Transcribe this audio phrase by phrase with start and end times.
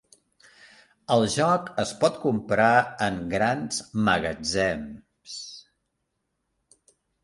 [1.15, 2.71] El joc es pot comprar
[3.11, 5.41] en grans magatzems.